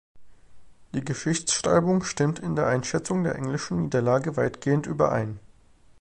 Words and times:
Die 0.95 1.05
Geschichtsschreibung 1.05 2.01
stimmt 2.01 2.39
in 2.39 2.55
der 2.55 2.65
Einschätzung 2.65 3.23
der 3.23 3.35
englischen 3.35 3.83
Niederlage 3.83 4.35
weitgehend 4.35 4.87
überein. 4.87 5.39